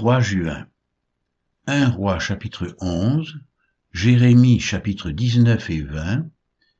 [0.00, 0.66] 3 juin.
[1.66, 3.38] 1 roi chapitre 11,
[3.92, 6.26] Jérémie chapitre 19 et 20,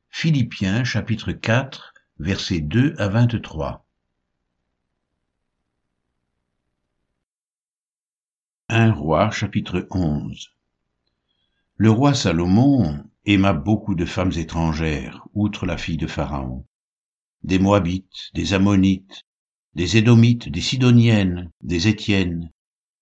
[0.09, 3.85] Philippiens chapitre 4 versets 2 à 23.
[8.69, 10.49] 1 roi chapitre 11
[11.75, 16.65] Le roi Salomon aima beaucoup de femmes étrangères, outre la fille de Pharaon,
[17.43, 19.27] des Moabites, des Ammonites,
[19.75, 22.49] des Édomites, des Sidoniennes, des Étiennes,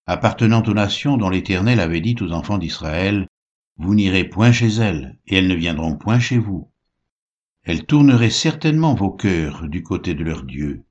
[0.09, 3.27] appartenant aux nations dont l'Éternel avait dit aux enfants d'Israël,
[3.77, 6.71] Vous n'irez point chez elles, et elles ne viendront point chez vous.
[7.61, 10.83] Elles tourneraient certainement vos cœurs du côté de leur Dieu.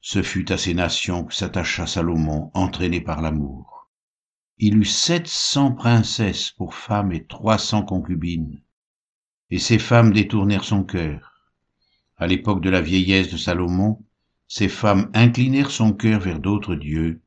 [0.00, 3.90] Ce fut à ces nations que s'attacha Salomon, entraîné par l'amour.
[4.58, 8.62] Il eut sept cents princesses pour femmes et trois cents concubines.
[9.50, 11.50] Et ces femmes détournèrent son cœur.
[12.16, 13.98] À l'époque de la vieillesse de Salomon,
[14.46, 17.22] ces femmes inclinèrent son cœur vers d'autres dieux,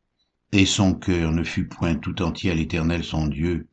[0.53, 3.67] et son cœur ne fut point tout entier à l'Éternel son Dieu,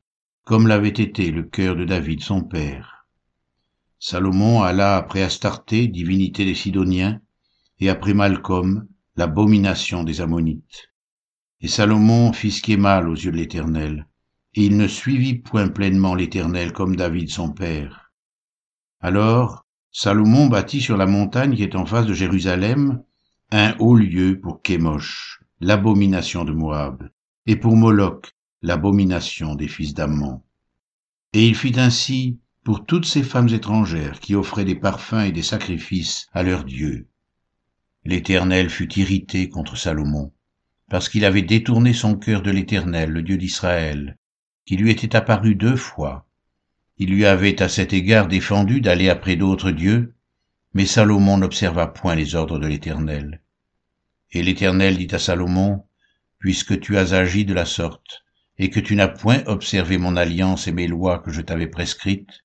[0.45, 3.06] comme l'avait été le cœur de David son père.
[3.98, 7.20] Salomon alla après Astarté, divinité des Sidoniens,
[7.81, 10.89] et après Malcolm, l'abomination des Ammonites.
[11.61, 14.06] Et Salomon fit ce mal aux yeux de l'Éternel,
[14.55, 18.11] et il ne suivit point pleinement l'Éternel comme David son père.
[19.01, 23.03] Alors Salomon bâtit sur la montagne qui est en face de Jérusalem
[23.53, 27.11] un haut lieu pour Kémosh, l'abomination de Moab,
[27.44, 30.42] et pour Moloch, l'abomination des fils d'Ammon.
[31.34, 35.42] Et il fit ainsi pour toutes ces femmes étrangères qui offraient des parfums et des
[35.42, 37.08] sacrifices à leurs dieux.
[38.06, 40.33] L'Éternel fut irrité contre Salomon,
[40.89, 44.17] parce qu'il avait détourné son cœur de l'Éternel, le Dieu d'Israël,
[44.64, 46.27] qui lui était apparu deux fois.
[46.97, 50.14] Il lui avait à cet égard défendu d'aller après d'autres dieux,
[50.72, 53.42] mais Salomon n'observa point les ordres de l'Éternel.
[54.33, 55.84] Et l'Éternel dit à Salomon,
[56.39, 58.25] Puisque tu as agi de la sorte,
[58.56, 62.41] et que tu n'as point observé mon alliance et mes lois que je t'avais prescrites,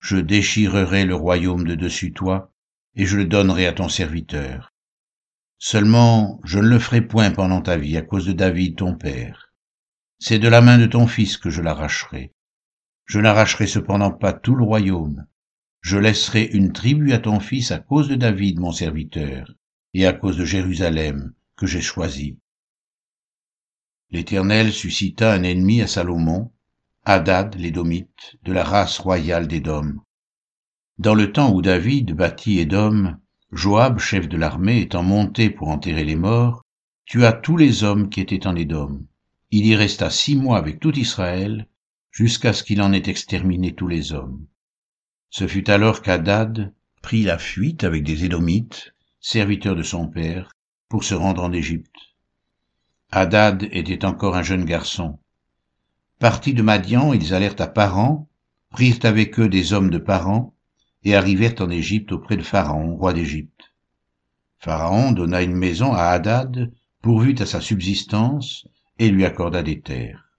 [0.00, 2.52] je déchirerai le royaume de dessus toi,
[2.94, 4.72] et je le donnerai à ton serviteur.
[5.58, 9.52] Seulement, je ne le ferai point pendant ta vie à cause de David ton père.
[10.18, 12.32] C'est de la main de ton fils que je l'arracherai.
[13.04, 15.26] Je n'arracherai cependant pas tout le royaume,
[15.80, 19.52] je laisserai une tribu à ton fils à cause de David mon serviteur,
[19.98, 22.36] et à cause de Jérusalem que j'ai choisi.
[24.10, 26.52] L'Éternel suscita un ennemi à Salomon,
[27.06, 29.94] Hadad l'Édomite, de la race royale d'Édom.
[30.98, 33.16] Dans le temps où David bâtit Édom,
[33.52, 36.62] Joab, chef de l'armée, étant monté pour enterrer les morts,
[37.06, 39.06] tua tous les hommes qui étaient en Édom.
[39.50, 41.68] Il y resta six mois avec tout Israël,
[42.10, 44.46] jusqu'à ce qu'il en ait exterminé tous les hommes.
[45.30, 48.92] Ce fut alors qu'Hadad prit la fuite avec des Édomites,
[49.28, 50.52] serviteurs de son père,
[50.88, 51.96] pour se rendre en Égypte.
[53.10, 55.18] Hadad était encore un jeune garçon.
[56.20, 58.28] Partis de Madian, ils allèrent à Paran,
[58.70, 60.54] prirent avec eux des hommes de Paran,
[61.02, 63.74] et arrivèrent en Égypte auprès de Pharaon, roi d'Égypte.
[64.58, 66.72] Pharaon donna une maison à Hadad,
[67.02, 68.68] pourvut à sa subsistance,
[69.00, 70.30] et lui accorda des terres.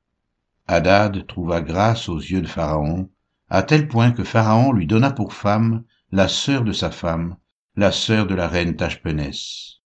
[0.66, 3.10] Hadad trouva grâce aux yeux de Pharaon,
[3.50, 5.84] à tel point que Pharaon lui donna pour femme
[6.14, 7.36] la sœur de sa femme,
[7.78, 9.82] la sœur de la reine Tachpenès.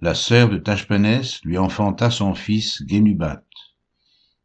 [0.00, 3.42] La sœur de Tachpenès lui enfanta son fils Génubat.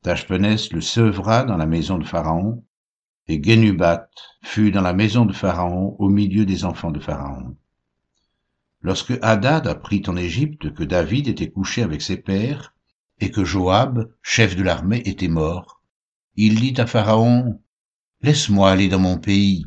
[0.03, 2.63] Tachpenès le sevra dans la maison de Pharaon,
[3.27, 4.09] et Génubat
[4.41, 7.57] fut dans la maison de Pharaon au milieu des enfants de Pharaon.
[8.79, 12.73] Lorsque Hadad apprit en Égypte que David était couché avec ses pères,
[13.19, 15.81] et que Joab, chef de l'armée, était mort,
[16.37, 17.61] il dit à Pharaon,
[18.21, 19.65] Laisse-moi aller dans mon pays.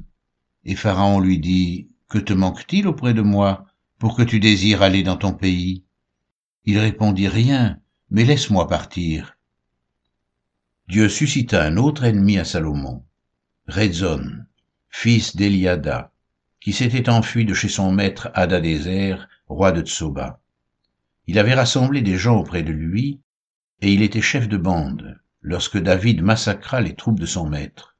[0.65, 3.66] Et Pharaon lui dit, Que te manque-t-il auprès de moi
[3.98, 5.84] pour que tu désires aller dans ton pays?
[6.64, 7.80] Il répondit rien,
[8.10, 9.36] mais laisse-moi partir.
[10.88, 13.04] Dieu suscita un autre ennemi à Salomon,
[13.66, 14.24] Redzon,
[14.88, 16.10] fils d'Eliada,
[16.60, 20.40] qui s'était enfui de chez son maître Hadadézer, roi de Tsoba.
[21.26, 23.20] Il avait rassemblé des gens auprès de lui,
[23.82, 27.96] et il était chef de bande, lorsque David massacra les troupes de son maître.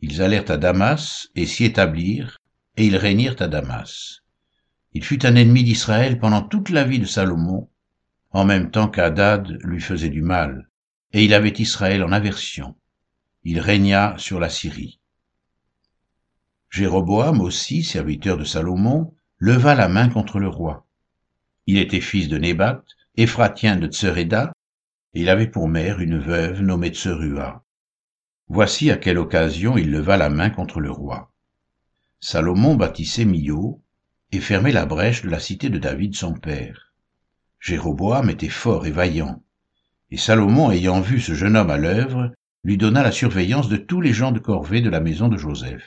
[0.00, 2.40] Ils allèrent à Damas et s'y établirent,
[2.76, 4.22] et ils régnirent à Damas.
[4.92, 7.68] Il fut un ennemi d'Israël pendant toute la vie de Salomon,
[8.30, 10.68] en même temps qu'Hadad lui faisait du mal,
[11.12, 12.76] et il avait Israël en aversion.
[13.44, 15.00] Il régna sur la Syrie.
[16.70, 20.86] Jéroboam aussi, serviteur de Salomon, leva la main contre le roi.
[21.66, 22.82] Il était fils de Nébat,
[23.16, 24.52] Éphratien de Tseréda,
[25.14, 27.64] et il avait pour mère une veuve nommée Tserua.
[28.48, 31.32] Voici à quelle occasion il leva la main contre le roi.
[32.26, 33.82] Salomon bâtissait Millo
[34.32, 36.94] et fermait la brèche de la cité de David son père.
[37.60, 39.42] Jéroboam était fort et vaillant,
[40.10, 42.32] Et Salomon, ayant vu ce jeune homme à l'œuvre,
[42.62, 45.86] lui donna la surveillance de tous les gens de corvée de la maison de Joseph.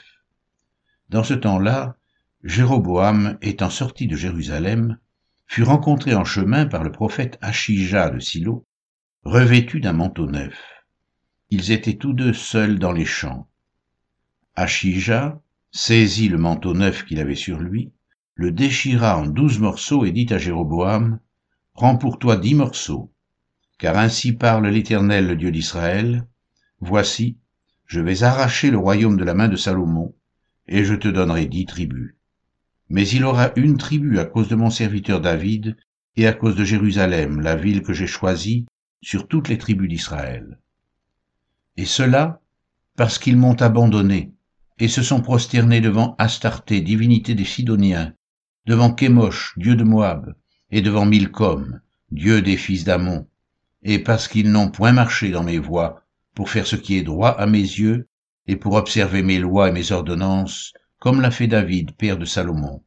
[1.08, 1.96] Dans ce temps-là,
[2.44, 4.96] Jéroboam, étant sorti de Jérusalem,
[5.48, 8.64] fut rencontré en chemin par le prophète Achija de Silo,
[9.24, 10.56] revêtu d'un manteau neuf.
[11.50, 13.48] Ils étaient tous deux seuls dans les champs.
[14.54, 17.92] Achija saisit le manteau neuf qu'il avait sur lui,
[18.34, 21.20] le déchira en douze morceaux et dit à Jéroboam,
[21.74, 23.12] Prends pour toi dix morceaux,
[23.78, 26.26] car ainsi parle l'Éternel, le Dieu d'Israël,
[26.80, 27.36] Voici,
[27.86, 30.14] je vais arracher le royaume de la main de Salomon,
[30.66, 32.14] et je te donnerai dix tribus.
[32.88, 35.76] Mais il aura une tribu à cause de mon serviteur David,
[36.16, 38.66] et à cause de Jérusalem, la ville que j'ai choisie,
[39.02, 40.58] sur toutes les tribus d'Israël.
[41.76, 42.40] Et cela
[42.96, 44.32] parce qu'ils m'ont abandonné,
[44.78, 48.14] et se sont prosternés devant Astarté, divinité des Sidoniens,
[48.66, 50.34] devant Kémosh, dieu de Moab,
[50.70, 51.80] et devant Milcom,
[52.10, 53.26] dieu des fils d'Amon,
[53.82, 56.02] et parce qu'ils n'ont point marché dans mes voies,
[56.34, 58.08] pour faire ce qui est droit à mes yeux,
[58.46, 62.82] et pour observer mes lois et mes ordonnances, comme l'a fait David, père de Salomon.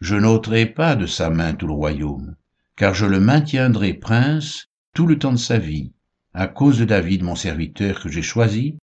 [0.00, 2.36] Je n'ôterai pas de sa main tout le royaume,
[2.76, 5.92] car je le maintiendrai prince tout le temps de sa vie,
[6.32, 8.78] à cause de David mon serviteur que j'ai choisi,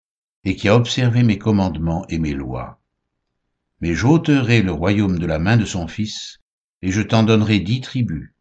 [0.47, 2.79] et qui a observé mes commandements et mes lois.
[3.81, 6.39] Mais j'ôterai le royaume de la main de son fils,
[6.81, 8.33] et je t'en donnerai dix tribus.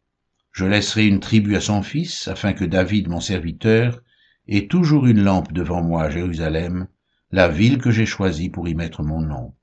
[0.53, 4.01] Je laisserai une tribu à son fils, afin que David mon serviteur
[4.47, 6.87] ait toujours une lampe devant moi à Jérusalem,
[7.31, 9.53] la ville que j'ai choisie pour y mettre mon nom.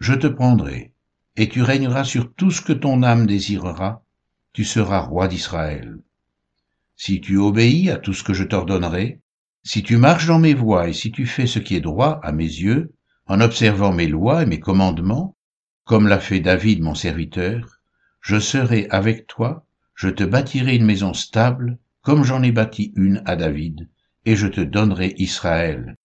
[0.00, 0.94] Je te prendrai,
[1.36, 4.04] et tu régneras sur tout ce que ton âme désirera,
[4.52, 5.96] tu seras roi d'Israël.
[6.96, 9.20] Si tu obéis à tout ce que je t'ordonnerai,
[9.66, 12.30] si tu marches dans mes voies et si tu fais ce qui est droit à
[12.30, 12.94] mes yeux,
[13.26, 15.36] en observant mes lois et mes commandements,
[15.84, 17.80] comme l'a fait David mon serviteur,
[18.20, 19.66] je serai avec toi,
[19.96, 23.88] je te bâtirai une maison stable, comme j'en ai bâti une à David,
[24.24, 25.96] et je te donnerai Israël,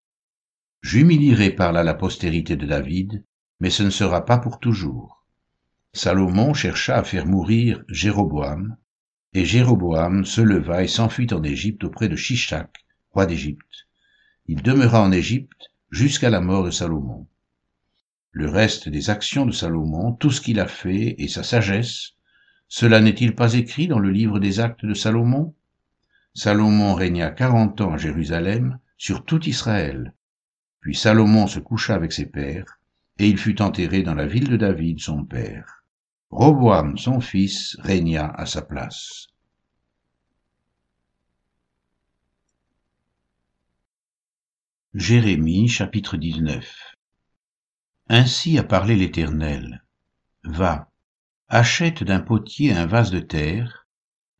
[0.82, 3.24] J'humilierai par là la postérité de David,
[3.60, 5.24] mais ce ne sera pas pour toujours.
[5.94, 8.76] Salomon chercha à faire mourir Jéroboam,
[9.34, 13.88] et Jéroboam se leva et s'enfuit en Égypte auprès de Shishak, roi d'Égypte.
[14.48, 17.28] Il demeura en Égypte jusqu'à la mort de Salomon.
[18.32, 22.14] Le reste des actions de Salomon, tout ce qu'il a fait et sa sagesse,
[22.70, 25.54] cela n'est-il pas écrit dans le livre des actes de Salomon?
[26.34, 30.14] Salomon régna quarante ans à Jérusalem sur tout Israël,
[30.80, 32.80] puis Salomon se coucha avec ses pères,
[33.20, 35.84] et il fut enterré dans la ville de David, son père.
[36.30, 39.28] Roboam, son fils, régna à sa place.
[44.94, 46.98] Jérémie chapitre 19
[48.10, 49.86] Ainsi a parlé l'Éternel.
[50.44, 50.92] Va,
[51.48, 53.88] achète d'un potier un vase de terre,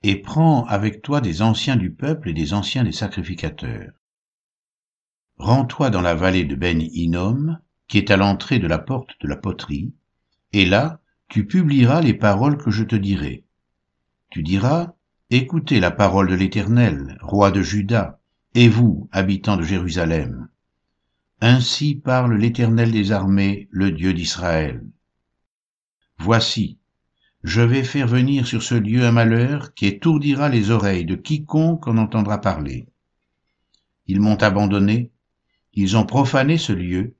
[0.04, 3.94] et prends avec toi des anciens du peuple et des anciens des sacrificateurs
[5.38, 7.58] Rends-toi dans la vallée de Ben Hinnom,
[7.88, 9.94] qui est à l'entrée de la porte de la poterie,
[10.52, 11.00] et là
[11.30, 13.46] tu publieras les paroles que je te dirai.
[14.30, 14.96] Tu diras,
[15.30, 18.21] Écoutez la parole de l'Éternel, roi de Juda,
[18.54, 20.50] et vous, habitants de Jérusalem.
[21.40, 24.84] Ainsi parle l'Éternel des armées, le Dieu d'Israël.
[26.20, 26.78] Voici,
[27.44, 31.88] je vais faire venir sur ce lieu un malheur qui étourdira les oreilles de quiconque
[31.88, 32.86] en entendra parler.
[34.06, 35.12] Ils m'ont abandonné,
[35.74, 37.16] ils ont profané ce lieu,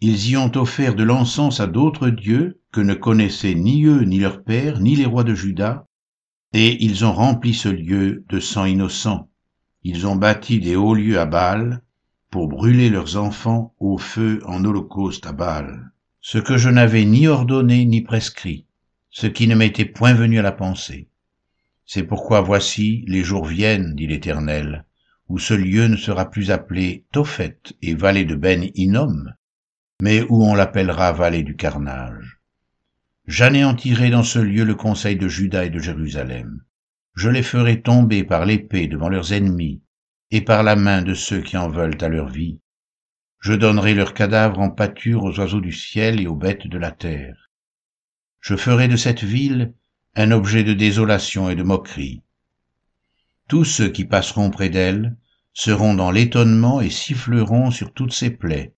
[0.00, 4.18] ils y ont offert de l'encens à d'autres dieux que ne connaissaient ni eux, ni
[4.18, 5.86] leurs pères, ni les rois de Juda,
[6.52, 9.28] et ils ont rempli ce lieu de sang innocent.
[9.86, 11.82] Ils ont bâti des hauts lieux à Baal
[12.30, 17.28] pour brûler leurs enfants au feu en holocauste à Baal, ce que je n'avais ni
[17.28, 18.66] ordonné ni prescrit,
[19.10, 21.08] ce qui ne m'était point venu à la pensée.
[21.84, 24.86] C'est pourquoi voici, les jours viennent, dit l'Éternel,
[25.28, 29.34] où ce lieu ne sera plus appelé Tophet et vallée de Ben Hinnom,
[30.00, 32.40] mais où on l'appellera vallée du carnage.
[33.26, 36.62] J'anéantirai dans ce lieu le conseil de Juda et de Jérusalem.
[37.14, 39.82] Je les ferai tomber par l'épée devant leurs ennemis,
[40.30, 42.60] et par la main de ceux qui en veulent à leur vie.
[43.40, 46.90] Je donnerai leurs cadavres en pâture aux oiseaux du ciel et aux bêtes de la
[46.90, 47.50] terre.
[48.40, 49.74] Je ferai de cette ville
[50.16, 52.24] un objet de désolation et de moquerie,
[53.46, 55.16] tous ceux qui passeront près d'elle
[55.52, 58.74] seront dans l'étonnement et siffleront sur toutes ses plaies.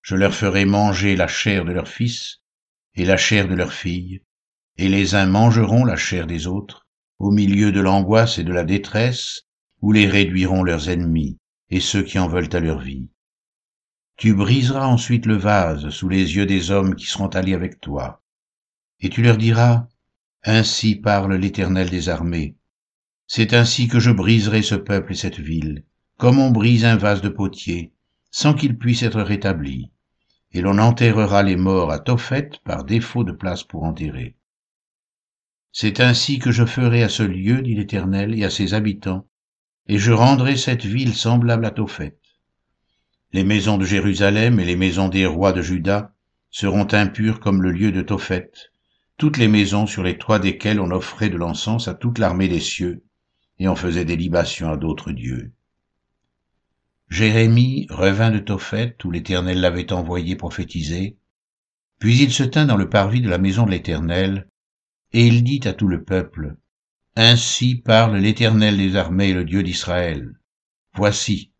[0.00, 2.40] Je leur ferai manger la chair de leurs fils
[2.94, 4.22] et la chair de leurs filles,
[4.78, 6.83] et les uns mangeront la chair des autres,
[7.18, 9.42] au milieu de l'angoisse et de la détresse,
[9.80, 11.38] où les réduiront leurs ennemis
[11.70, 13.08] et ceux qui en veulent à leur vie.
[14.16, 18.22] Tu briseras ensuite le vase sous les yeux des hommes qui seront allés avec toi,
[19.00, 19.88] et tu leur diras,
[20.44, 22.56] Ainsi parle l'Éternel des armées,
[23.26, 25.84] C'est ainsi que je briserai ce peuple et cette ville,
[26.18, 27.92] comme on brise un vase de potier,
[28.30, 29.90] sans qu'il puisse être rétabli,
[30.52, 34.36] et l'on enterrera les morts à Tophet par défaut de place pour enterrer.
[35.76, 39.26] C'est ainsi que je ferai à ce lieu, dit l'Éternel, et à ses habitants,
[39.88, 42.16] et je rendrai cette ville semblable à Tophet.
[43.32, 46.14] Les maisons de Jérusalem et les maisons des rois de Juda
[46.48, 48.52] seront impures comme le lieu de Tophet,
[49.18, 52.60] toutes les maisons sur les toits desquelles on offrait de l'encens à toute l'armée des
[52.60, 53.02] cieux,
[53.58, 55.54] et on faisait des libations à d'autres dieux.
[57.08, 61.18] Jérémie revint de Tophet, où l'Éternel l'avait envoyé prophétiser,
[61.98, 64.48] puis il se tint dans le parvis de la maison de l'Éternel,
[65.14, 66.56] et il dit à tout le peuple,
[67.14, 70.34] Ainsi parle l'Éternel des armées, le Dieu d'Israël.
[70.92, 71.52] Voici,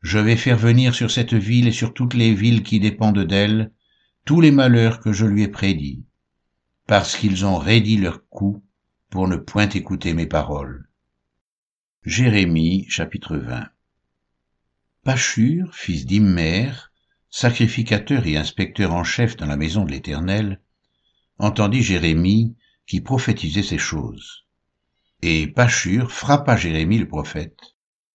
[0.00, 3.70] je vais faire venir sur cette ville et sur toutes les villes qui dépendent d'elle
[4.24, 6.06] tous les malheurs que je lui ai prédits,
[6.86, 8.64] parce qu'ils ont raidi leur cou
[9.10, 10.88] pour ne point écouter mes paroles.
[12.04, 13.68] Jérémie chapitre 20
[15.04, 16.72] Pachur, fils d'Immer,
[17.28, 20.62] sacrificateur et inspecteur en chef dans la maison de l'Éternel,
[21.38, 24.44] entendit Jérémie qui prophétisait ces choses.
[25.22, 27.58] Et Pachur frappa Jérémie le prophète,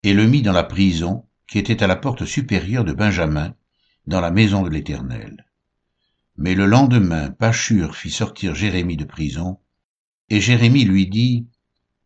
[0.04, 3.56] et le mit dans la prison qui était à la porte supérieure de Benjamin,
[4.06, 5.46] dans la maison de l'Éternel.
[6.38, 9.60] Mais le lendemain, Pachur fit sortir Jérémie de prison,
[10.30, 11.48] et Jérémie lui dit,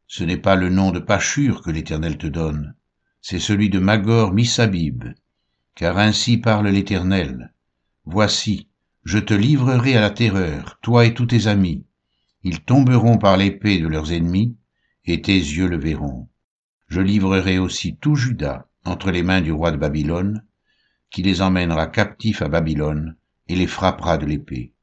[0.08, 2.75] Ce n'est pas le nom de Pachur que l'Éternel te donne,
[3.22, 5.03] c'est celui de Magor Missabib,
[5.75, 7.53] car ainsi parle l'Éternel.
[8.05, 8.67] Voici,
[9.03, 11.86] je te livrerai à la terreur, toi et tous tes amis.
[12.43, 14.57] Ils tomberont par l'épée de leurs ennemis,
[15.05, 16.27] et tes yeux le verront.
[16.88, 20.43] Je livrerai aussi tout Judas entre les mains du roi de Babylone,
[21.09, 23.15] qui les emmènera captifs à Babylone
[23.47, 24.73] et les frappera de l'épée.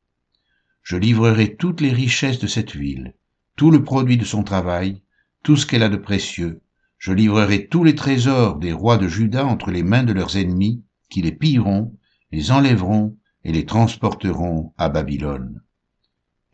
[0.82, 3.14] Je livrerai toutes les richesses de cette ville,
[3.56, 5.02] tout le produit de son travail,
[5.42, 6.62] tout ce qu'elle a de précieux.
[6.96, 10.82] Je livrerai tous les trésors des rois de Juda entre les mains de leurs ennemis,
[11.10, 11.96] qui les pilleront,
[12.32, 15.60] les enlèveront et les transporteront à Babylone.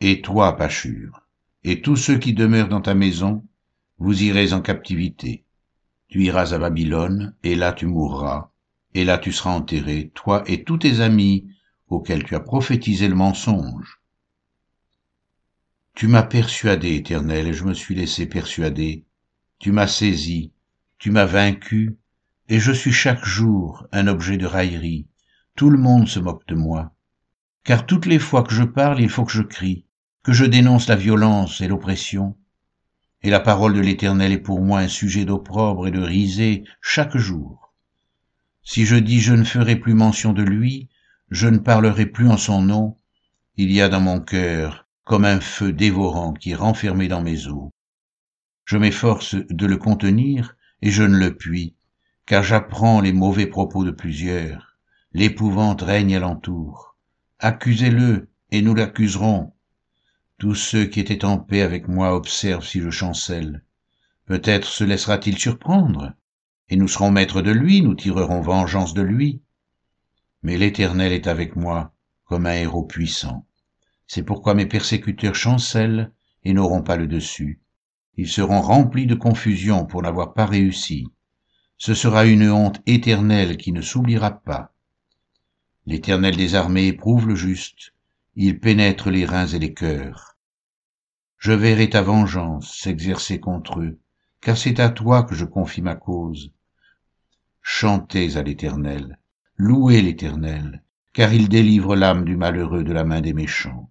[0.01, 1.27] Et toi, Pachur,
[1.65, 3.43] et tous ceux qui demeurent dans ta maison,
[3.99, 5.45] vous irez en captivité.
[6.09, 8.51] Tu iras à Babylone, et là tu mourras,
[8.95, 11.49] et là tu seras enterré, toi et tous tes amis
[11.89, 14.03] auxquels tu as prophétisé le mensonge.
[15.95, 19.07] Tu m'as persuadé, Éternel, et je me suis laissé persuader.
[19.59, 20.53] Tu m'as saisi,
[20.99, 21.97] tu m'as vaincu,
[22.51, 25.07] et je suis chaque jour un objet de raillerie.
[25.55, 26.95] Tout le monde se moque de moi.
[27.65, 29.86] Car toutes les fois que je parle, il faut que je crie,
[30.27, 32.37] que je dénonce la violence et l'oppression.
[33.23, 37.17] Et la parole de l'Éternel est pour moi un sujet d'opprobre et de risée chaque
[37.17, 37.73] jour.
[38.65, 40.89] Si je dis je ne ferai plus mention de lui,
[41.31, 42.97] je ne parlerai plus en son nom,
[43.55, 47.47] il y a dans mon cœur comme un feu dévorant qui est renfermé dans mes
[47.47, 47.71] os.
[48.65, 51.77] Je m'efforce de le contenir, et je ne le puis,
[52.27, 54.77] car j'apprends les mauvais propos de plusieurs.
[55.13, 56.97] L'épouvante règne alentour.
[57.39, 59.53] Accusez-le, et nous l'accuserons.
[60.39, 63.65] Tous ceux qui étaient en paix avec moi observent si je chancelle.
[64.27, 66.13] Peut-être se laissera-t-il surprendre,
[66.69, 69.41] et nous serons maîtres de lui, nous tirerons vengeance de lui
[70.47, 71.93] mais l'Éternel est avec moi
[72.25, 73.49] comme un héros puissant.
[74.07, 76.13] C'est pourquoi mes persécuteurs chancellent
[76.45, 77.61] et n'auront pas le dessus.
[78.17, 81.09] Ils seront remplis de confusion pour n'avoir pas réussi.
[81.79, 84.73] Ce sera une honte éternelle qui ne s'oubliera pas.
[85.85, 87.93] L'Éternel des armées éprouve le juste,
[88.39, 90.37] il pénètre les reins et les cœurs.
[91.39, 93.99] Je verrai ta vengeance s'exercer contre eux,
[94.43, 96.53] car c'est à toi que je confie ma cause.
[97.63, 99.19] Chantez à l'Éternel,
[99.57, 100.83] Louez l'Éternel,
[101.15, 103.91] car il délivre l'âme du malheureux de la main des méchants.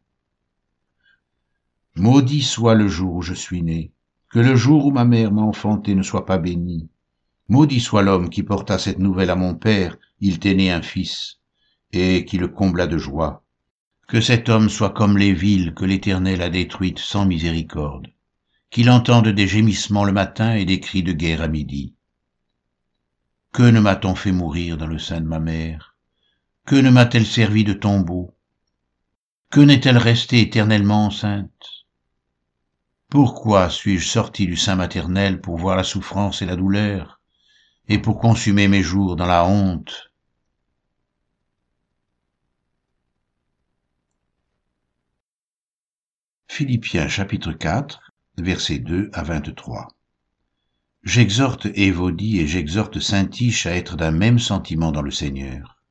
[1.95, 3.93] Maudit soit le jour où je suis né,
[4.29, 6.87] que le jour où ma mère m'a enfanté ne soit pas béni.
[7.47, 11.39] Maudit soit l'homme qui porta cette nouvelle à mon père, il t'est né un fils,
[11.91, 13.44] et qui le combla de joie.
[14.07, 18.07] Que cet homme soit comme les villes que l'Éternel a détruites sans miséricorde,
[18.69, 21.95] qu'il entende des gémissements le matin et des cris de guerre à midi.
[23.51, 25.95] Que ne m'a-t-on fait mourir dans le sein de ma mère?
[26.65, 28.35] Que ne m'a-t-elle servi de tombeau?
[29.49, 31.85] Que n'est-elle restée éternellement enceinte?
[33.09, 37.21] Pourquoi suis-je sorti du sein maternel pour voir la souffrance et la douleur,
[37.87, 40.11] et pour consumer mes jours dans la honte
[46.57, 49.89] Philippiens chapitre 4, versets 2 à 23
[51.03, 55.81] J'exhorte Évodie et j'exhorte Saint-Tiche à être d'un même sentiment dans le Seigneur.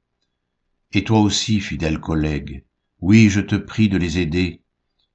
[0.93, 2.65] Et toi aussi, fidèle collègue,
[3.03, 4.63] oui, je te prie de les aider,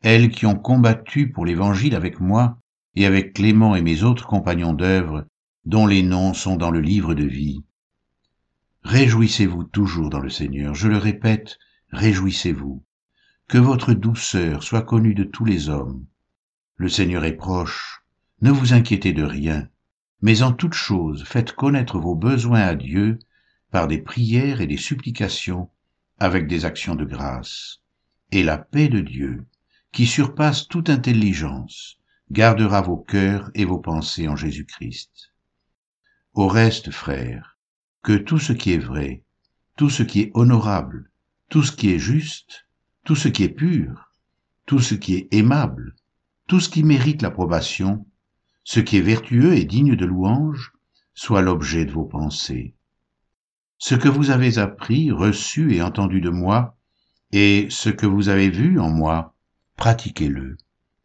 [0.03, 2.60] elles qui ont combattu pour l'Évangile avec moi
[2.96, 5.25] et avec Clément et mes autres compagnons d'œuvre,
[5.65, 7.63] dont les noms sont dans le livre de vie.
[8.84, 11.58] Réjouissez-vous toujours dans le Seigneur, je le répète,
[11.89, 12.84] réjouissez-vous.
[13.50, 16.06] Que votre douceur soit connue de tous les hommes.
[16.75, 18.03] Le Seigneur est proche,
[18.44, 19.68] ne vous inquiétez de rien,
[20.22, 23.18] mais en toute chose faites connaître vos besoins à Dieu
[23.72, 25.68] par des prières et des supplications
[26.20, 27.82] avec des actions de grâce.
[28.32, 29.48] Et la paix de Dieu,
[29.91, 31.98] qui surpasse toute intelligence,
[32.29, 35.34] gardera vos cœurs et vos pensées en Jésus-Christ.
[36.36, 37.58] Au reste, frères,
[38.03, 39.24] que tout ce qui est vrai,
[39.75, 41.10] tout ce qui est honorable,
[41.50, 42.68] tout ce qui est juste,
[43.06, 44.12] tout ce qui est pur,
[44.65, 45.96] tout ce qui est aimable,
[46.48, 48.06] tout ce qui mérite l'approbation,
[48.63, 50.74] ce qui est vertueux et digne de louange,
[51.13, 52.75] soit l'objet de vos pensées.
[53.77, 56.77] Ce que vous avez appris, reçu et entendu de moi,
[57.32, 59.36] et ce que vous avez vu en moi,
[59.75, 60.58] pratiquez-le,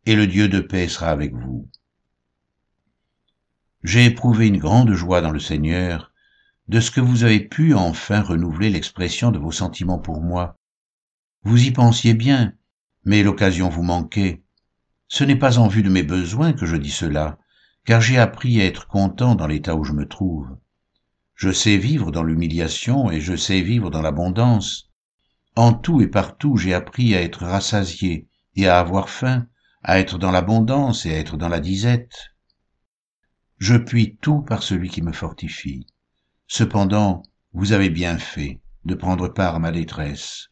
[0.06, 1.68] et le Dieu de paix sera avec vous.
[3.82, 6.12] J'ai éprouvé une grande joie dans le Seigneur
[6.68, 10.58] de ce que vous avez pu enfin renouveler l'expression de vos sentiments pour moi.
[11.44, 12.54] Vous y pensiez bien,
[13.04, 14.42] mais l'occasion vous manquait.
[15.08, 17.38] Ce n'est pas en vue de mes besoins que je dis cela,
[17.84, 20.56] car j'ai appris à être content dans l'état où je me trouve.
[21.34, 24.90] Je sais vivre dans l'humiliation et je sais vivre dans l'abondance.
[25.54, 29.46] En tout et partout j'ai appris à être rassasié et à avoir faim,
[29.82, 32.30] à être dans l'abondance et à être dans la disette.
[33.58, 35.86] Je puis tout par celui qui me fortifie.
[36.46, 37.22] Cependant,
[37.52, 40.48] vous avez bien fait de prendre part à ma détresse.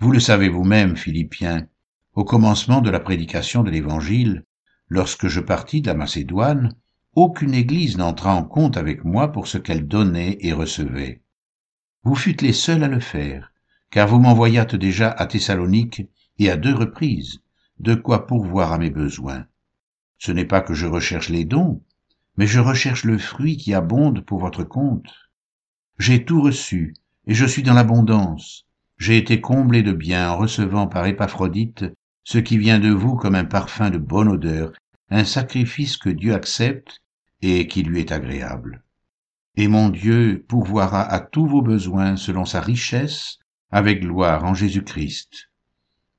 [0.00, 1.66] Vous le savez vous-même, Philippiens,
[2.14, 4.44] au commencement de la prédication de l'Évangile,
[4.88, 6.76] lorsque je partis de la Macédoine,
[7.16, 11.20] aucune église n'entra en compte avec moi pour ce qu'elle donnait et recevait.
[12.04, 13.52] Vous fûtes les seuls à le faire,
[13.90, 17.40] car vous m'envoyâtes déjà à Thessalonique et à deux reprises,
[17.80, 19.46] de quoi pourvoir à mes besoins.
[20.18, 21.82] Ce n'est pas que je recherche les dons,
[22.36, 25.12] mais je recherche le fruit qui abonde pour votre compte.
[25.98, 26.94] J'ai tout reçu,
[27.26, 28.67] et je suis dans l'abondance.
[28.98, 31.84] J'ai été comblé de bien en recevant par Épaphrodite
[32.24, 34.72] ce qui vient de vous comme un parfum de bonne odeur,
[35.08, 37.00] un sacrifice que Dieu accepte
[37.40, 38.82] et qui lui est agréable.
[39.56, 43.38] Et mon Dieu pourvoira à tous vos besoins selon sa richesse,
[43.70, 45.50] avec gloire en Jésus-Christ.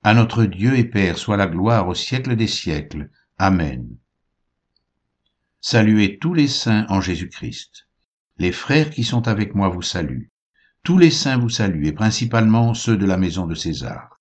[0.02, 3.10] À notre Dieu et Père soit la gloire au siècle des siècles.
[3.38, 3.88] Amen.
[5.62, 7.88] Saluez tous les saints en Jésus-Christ.
[8.38, 10.32] Les frères qui sont avec moi vous saluent.
[10.84, 14.20] Tous les saints vous saluent, et principalement ceux de la maison de César.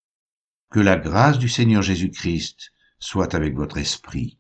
[0.71, 4.38] Que la grâce du Seigneur Jésus-Christ soit avec votre esprit.